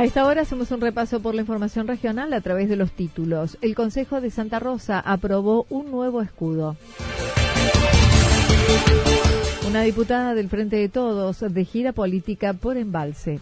[0.00, 3.58] A esta hora hacemos un repaso por la información regional a través de los títulos.
[3.60, 6.78] El Consejo de Santa Rosa aprobó un nuevo escudo.
[9.68, 13.40] Una diputada del Frente de Todos de gira política por embalse.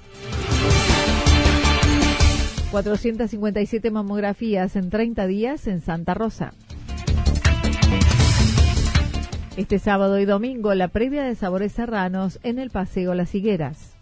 [2.73, 6.55] 457 mamografías en 30 días en Santa Rosa.
[9.56, 13.97] Este sábado y domingo la previa de Sabores Serranos en el Paseo Las Higueras.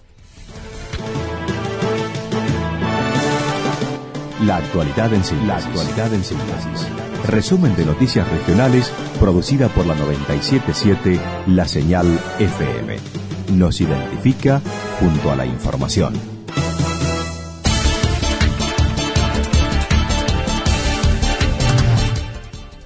[4.43, 5.49] La actualidad en síntesis.
[5.49, 6.87] La actualidad en síntesis.
[7.27, 12.07] Resumen de noticias regionales producida por la 977 La Señal
[12.39, 12.99] FM.
[13.55, 14.61] Nos identifica
[15.01, 16.13] junto a la información.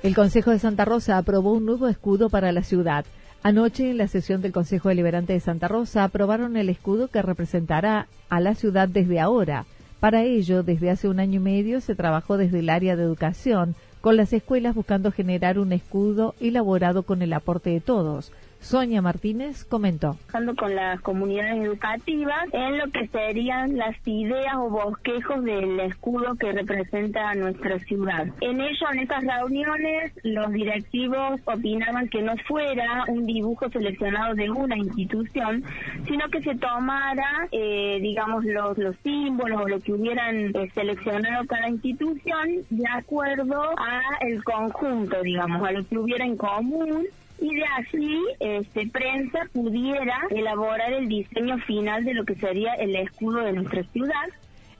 [0.05, 3.05] El Consejo de Santa Rosa aprobó un nuevo escudo para la ciudad.
[3.42, 8.07] Anoche, en la sesión del Consejo Deliberante de Santa Rosa, aprobaron el escudo que representará
[8.29, 9.67] a la ciudad desde ahora.
[10.01, 13.74] Para ello, desde hace un año y medio se trabajó desde el área de educación
[14.01, 18.33] con las escuelas buscando generar un escudo elaborado con el aporte de todos.
[18.61, 20.17] Sonia Martínez comentó.
[20.31, 26.53] Con las comunidades educativas en lo que serían las ideas o bosquejos del escudo que
[26.53, 28.27] representa nuestra ciudad.
[28.41, 34.51] En ello, en estas reuniones, los directivos opinaban que no fuera un dibujo seleccionado de
[34.51, 35.65] una institución,
[36.07, 41.47] sino que se tomara, eh, digamos, los, los símbolos o lo que hubieran eh, seleccionado
[41.47, 47.07] cada institución de acuerdo a el conjunto, digamos, a lo que hubiera en común
[47.40, 52.95] y de así este, prensa pudiera elaborar el diseño final de lo que sería el
[52.96, 54.28] escudo de nuestra ciudad.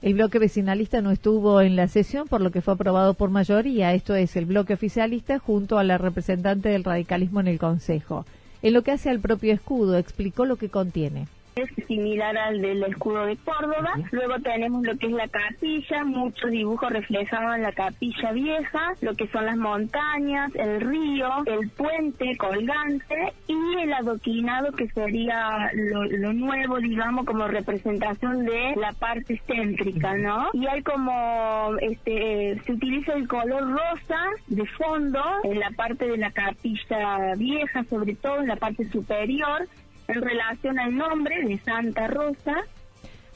[0.01, 3.93] El bloque vecinalista no estuvo en la sesión, por lo que fue aprobado por mayoría.
[3.93, 8.25] Esto es el bloque oficialista junto a la representante del radicalismo en el Consejo.
[8.63, 12.83] En lo que hace al propio escudo, explicó lo que contiene es similar al del
[12.83, 13.93] escudo de Córdoba.
[14.11, 19.15] Luego tenemos lo que es la capilla, muchos dibujos reflejados en la capilla vieja, lo
[19.15, 26.33] que son las montañas, el río, el puente colgante y el adoquinado que sería lo,
[26.33, 30.49] nuevo, digamos, como representación de la parte céntrica, ¿no?
[30.53, 36.17] Y hay como, este, se utiliza el color rosa de fondo en la parte de
[36.17, 39.67] la capilla vieja, sobre todo en la parte superior,
[40.13, 42.55] en relación al nombre de Santa Rosa.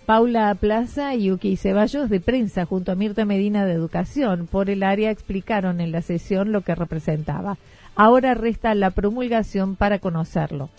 [0.05, 4.83] Paula Plaza y Yuki Ceballos de prensa junto a Mirta Medina de Educación por el
[4.83, 7.57] área explicaron en la sesión lo que representaba.
[7.95, 10.69] Ahora resta la promulgación para conocerlo.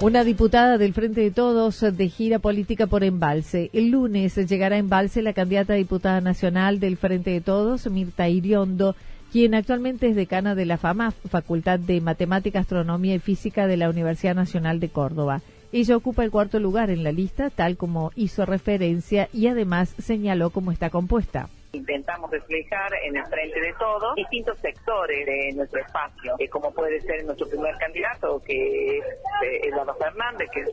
[0.00, 3.68] Una diputada del Frente de Todos de gira política por Embalse.
[3.72, 8.28] El lunes llegará a Embalse la candidata a diputada nacional del Frente de Todos, Mirta
[8.28, 8.94] Iriondo,
[9.32, 13.90] quien actualmente es decana de la FAMAF, Facultad de Matemática, Astronomía y Física de la
[13.90, 15.40] Universidad Nacional de Córdoba.
[15.70, 20.50] Ella ocupa el cuarto lugar en la lista, tal como hizo referencia y además señaló
[20.50, 26.34] cómo está compuesta intentamos reflejar en el frente de todos distintos sectores de nuestro espacio,
[26.38, 29.04] eh, como puede ser nuestro primer candidato, que es
[29.44, 30.70] eh, Eduardo Fernández, que es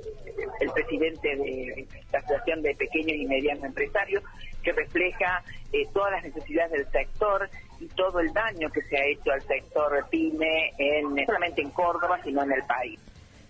[0.61, 4.23] el presidente de la Asociación de Pequeños y Medianos Empresarios,
[4.63, 5.43] que refleja
[5.73, 7.49] eh, todas las necesidades del sector
[8.05, 12.19] todo el daño que se ha hecho al sector pyme, en, no solamente en Córdoba,
[12.23, 12.99] sino en el país.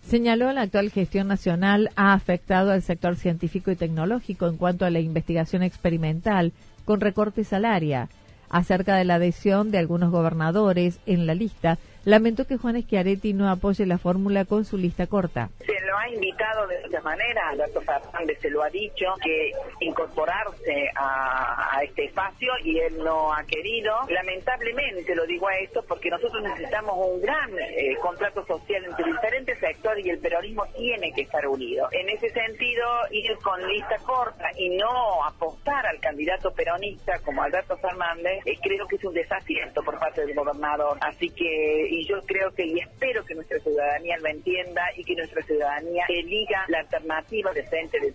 [0.02, 4.92] Señaló la actual gestión nacional ha afectado al sector científico y tecnológico en cuanto a
[4.92, 6.54] la investigación experimental,
[6.86, 8.08] con recortes al área.
[8.50, 13.50] Acerca de la adhesión de algunos gobernadores en la lista, lamentó que Juan Schiaretti no
[13.50, 15.50] apoye la fórmula con su lista corta.
[15.66, 21.80] Se ha invitado de muchas maneras, Alberto Fernández se lo ha dicho, que incorporarse a,
[21.84, 23.94] este espacio y él no ha querido.
[24.10, 29.60] Lamentablemente lo digo a esto porque nosotros necesitamos un gran eh, contrato social entre diferentes
[29.60, 31.88] sectores y el peronismo tiene que estar unido.
[31.92, 37.78] En ese sentido, ir con lista corta y no apostar al candidato peronista como Alberto
[37.78, 40.98] Fernández, eh, creo que es un desacierto por parte del gobernador.
[41.02, 45.16] Así que, y yo creo que y espero que nuestra ciudadanía lo entienda y que
[45.16, 48.14] nuestra ciudadanía elija la alternativa decente de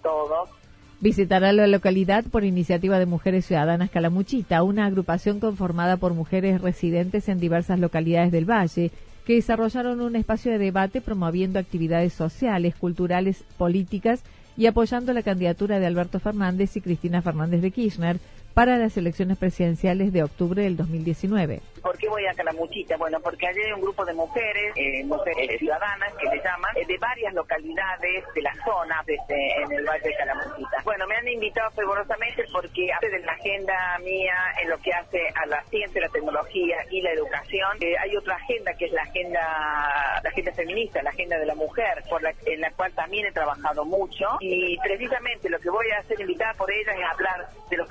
[1.00, 7.28] visitará la localidad por iniciativa de Mujeres Ciudadanas Calamuchita, una agrupación conformada por mujeres residentes
[7.28, 8.90] en diversas localidades del Valle,
[9.24, 14.22] que desarrollaron un espacio de debate promoviendo actividades sociales, culturales, políticas
[14.58, 18.18] y apoyando la candidatura de Alberto Fernández y Cristina Fernández de Kirchner
[18.54, 21.60] para las elecciones presidenciales de octubre del 2019.
[21.82, 22.96] ¿Por qué voy a Calamuchita?
[22.96, 26.84] Bueno, porque allí hay un grupo de mujeres, eh, mujeres ciudadanas que le llaman, eh,
[26.86, 30.82] de varias localidades de la zona este, en el Valle de Calamuchita.
[30.84, 35.20] Bueno, me han invitado fervorosamente porque hace de la agenda mía en lo que hace
[35.34, 39.02] a la ciencia, la tecnología y la educación, eh, hay otra agenda que es la
[39.02, 43.26] agenda, la agenda feminista, la agenda de la mujer, por la, en la cual también
[43.26, 47.48] he trabajado mucho y precisamente lo que voy a hacer invitada por ella es hablar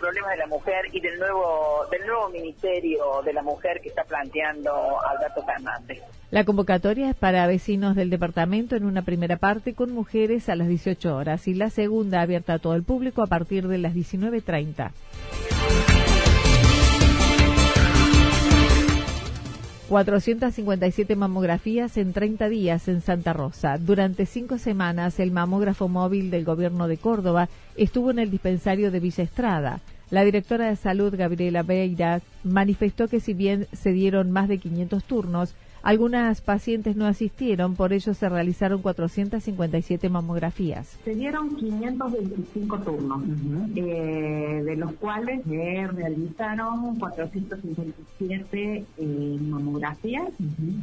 [0.10, 4.04] problemas de la mujer y del nuevo del nuevo ministerio de la mujer que está
[4.04, 4.72] planteando
[5.08, 6.02] Alberto Fernández.
[6.32, 10.68] La convocatoria es para vecinos del departamento en una primera parte con mujeres a las
[10.68, 14.92] 18 horas y la segunda abierta a todo el público a partir de las 19.30.
[19.90, 23.80] 457 mamografías en 30 días en Santa Rosa.
[23.80, 29.00] Durante cinco semanas, el mamógrafo móvil del gobierno de Córdoba estuvo en el dispensario de
[29.00, 29.80] Villa Estrada.
[30.12, 35.04] La directora de salud, Gabriela Beira, manifestó que si bien se dieron más de 500
[35.04, 40.98] turnos, algunas pacientes no asistieron, por ello se realizaron 457 mamografías.
[41.06, 43.22] Se dieron 525 turnos,
[43.76, 50.28] eh, de los cuales se realizaron 457 eh, mamografías.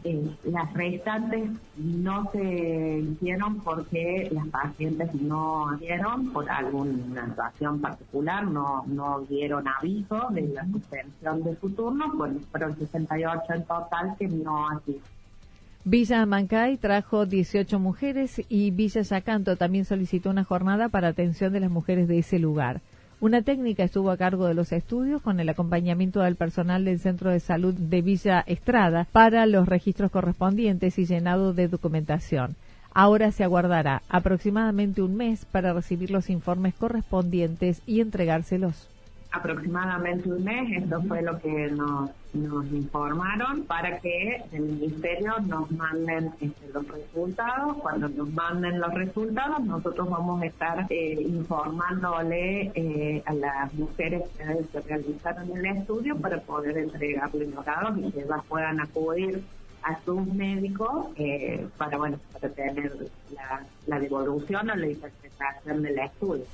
[0.04, 8.46] Eh, las restantes no se hicieron porque las pacientes no dieron por alguna situación particular,
[8.46, 14.14] no, no dieron aviso de la suspensión de su turno, bueno, fueron 68 en total
[14.18, 14.68] que no
[15.84, 21.60] Villa Mancay trajo 18 mujeres y Villa Yacanto también solicitó una jornada para atención de
[21.60, 22.80] las mujeres de ese lugar.
[23.20, 27.30] Una técnica estuvo a cargo de los estudios con el acompañamiento del personal del Centro
[27.30, 32.56] de Salud de Villa Estrada para los registros correspondientes y llenado de documentación.
[32.92, 38.88] Ahora se aguardará aproximadamente un mes para recibir los informes correspondientes y entregárselos
[39.36, 42.10] aproximadamente un mes, esto fue lo que nos,
[42.70, 47.78] informaron para que el ministerio nos manden este, los resultados.
[47.78, 54.24] Cuando nos manden los resultados, nosotros vamos a estar eh, informándole eh, a las mujeres
[54.36, 59.42] que realizaron el estudio para poder entregarles los datos y que ellas puedan acudir
[59.82, 62.92] a sus médicos eh, para bueno para tener
[63.86, 66.44] la devolución o la interpretación del estudio.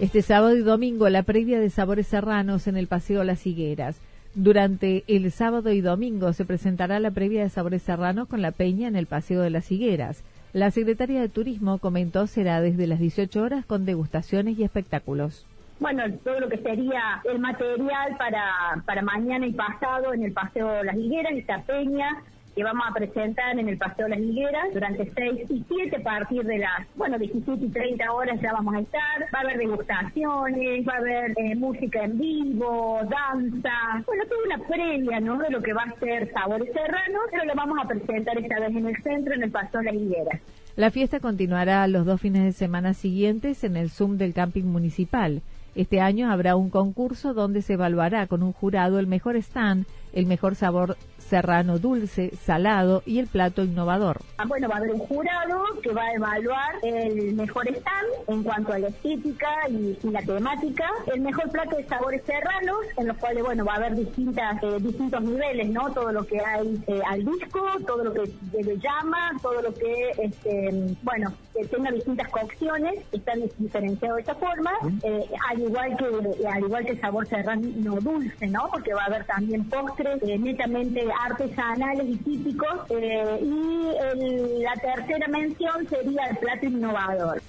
[0.00, 4.00] Este sábado y domingo la previa de Sabores Serranos en el Paseo Las Higueras.
[4.34, 8.88] Durante el sábado y domingo se presentará la previa de Sabores Serranos con la peña
[8.88, 10.24] en el Paseo de las Higueras.
[10.54, 15.44] La secretaria de Turismo comentó será desde las 18 horas con degustaciones y espectáculos
[15.80, 20.84] bueno, todo lo que sería el material para, para mañana y pasado en el Paseo
[20.84, 22.22] Las Higueras, esta peña,
[22.54, 26.44] que vamos a presentar en el Paseo Las Higueras durante 6 y 7 a partir
[26.44, 29.22] de las, bueno, 17 y 30 horas ya vamos a estar.
[29.34, 34.68] Va a haber degustaciones, va a haber eh, música en vivo, danza, bueno, toda una
[34.68, 35.38] previa, ¿no?
[35.38, 38.76] De lo que va a ser Sabores Serranos, pero lo vamos a presentar esta vez
[38.76, 40.40] en el centro, en el Paseo Las Higueras.
[40.76, 45.42] La fiesta continuará los dos fines de semana siguientes en el Zoom del Camping Municipal.
[45.74, 50.26] Este año habrá un concurso donde se evaluará con un jurado el mejor stand, el
[50.26, 50.96] mejor sabor
[51.30, 54.18] serrano dulce, salado y el plato innovador.
[54.38, 58.42] Ah, bueno, va a haber un jurado que va a evaluar el mejor stand en
[58.42, 63.16] cuanto a la estética y, la temática, el mejor plato de sabores serranos, en los
[63.18, 65.92] cuales, bueno, va a haber distintas, eh, distintos niveles, ¿no?
[65.92, 70.10] Todo lo que hay eh, al disco, todo lo que se llama, todo lo que,
[70.18, 74.72] este, bueno, que tenga distintas cocciones, están diferenciados de esta forma,
[75.04, 78.68] eh, al igual que al igual que el sabor serrano dulce, ¿no?
[78.72, 82.90] Porque va a haber también postres netamente artesanales y típicos.
[82.90, 87.42] Eh, y la tercera mención sería el plato innovador.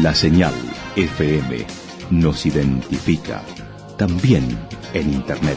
[0.02, 0.52] la señal
[0.97, 1.67] FM
[2.11, 3.43] nos identifica
[3.97, 4.45] también
[4.93, 5.57] en Internet.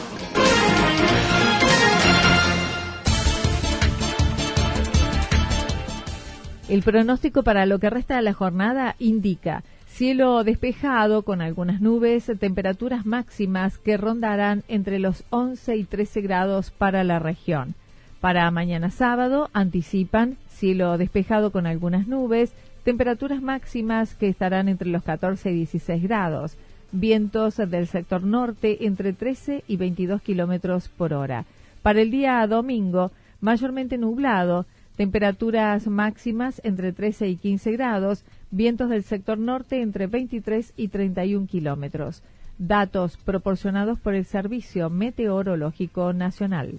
[6.68, 12.30] El pronóstico para lo que resta de la jornada indica cielo despejado con algunas nubes,
[12.40, 17.74] temperaturas máximas que rondarán entre los 11 y 13 grados para la región.
[18.20, 25.02] Para mañana sábado anticipan cielo despejado con algunas nubes, temperaturas máximas que estarán entre los
[25.02, 26.56] 14 y 16 grados,
[26.92, 31.46] vientos del sector norte entre 13 y 22 kilómetros por hora.
[31.82, 33.10] Para el día domingo,
[33.40, 40.74] mayormente nublado, temperaturas máximas entre 13 y 15 grados, vientos del sector norte entre 23
[40.76, 42.22] y 31 kilómetros.
[42.58, 46.78] Datos proporcionados por el Servicio Meteorológico Nacional.